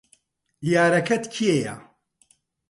[0.71, 1.75] یارەکەت کێیە؟